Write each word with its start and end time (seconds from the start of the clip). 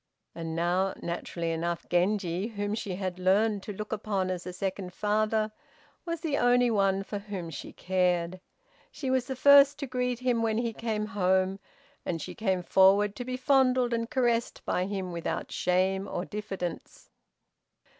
And 0.33 0.55
now, 0.55 0.95
naturally 0.99 1.51
enough, 1.51 1.87
Genji, 1.87 2.47
whom 2.47 2.73
she 2.73 2.95
had 2.95 3.19
learned 3.19 3.61
to 3.61 3.71
look 3.71 3.91
upon 3.93 4.31
as 4.31 4.47
a 4.47 4.51
second 4.51 4.95
father, 4.95 5.51
was 6.07 6.21
the 6.21 6.39
only 6.39 6.71
one 6.71 7.03
for 7.03 7.19
whom 7.19 7.51
she 7.51 7.71
cared. 7.71 8.41
She 8.91 9.11
was 9.11 9.27
the 9.27 9.35
first 9.35 9.77
to 9.77 9.85
greet 9.85 10.17
him 10.17 10.41
when 10.41 10.57
he 10.57 10.73
came 10.73 11.05
home, 11.05 11.59
and 12.03 12.19
she 12.19 12.33
came 12.33 12.63
forward 12.63 13.15
to 13.17 13.23
be 13.25 13.37
fondled 13.37 13.93
and 13.93 14.09
caressed 14.09 14.65
by 14.65 14.87
him 14.87 15.11
without 15.11 15.51
shame 15.51 16.07
or 16.07 16.25
diffidence. 16.25 17.11